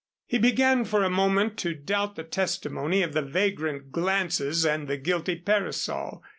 He 0.25 0.39
began, 0.39 0.83
for 0.83 1.03
a 1.03 1.11
moment, 1.11 1.57
to 1.57 1.75
doubt 1.75 2.15
the 2.15 2.23
testimony 2.23 3.03
of 3.03 3.13
the 3.13 3.21
vagrant 3.21 3.91
glances 3.91 4.65
and 4.65 4.87
the 4.87 4.97
guilty 4.97 5.35
parasol. 5.35 6.23